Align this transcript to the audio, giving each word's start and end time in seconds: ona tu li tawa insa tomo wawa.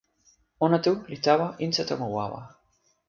ona 0.67 0.77
tu 0.85 0.93
li 1.09 1.17
tawa 1.25 1.47
insa 1.65 1.83
tomo 1.89 2.07
wawa. 2.15 2.41